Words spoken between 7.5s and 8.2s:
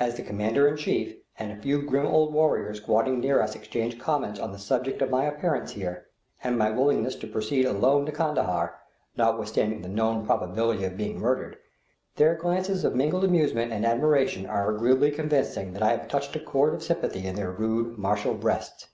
alone to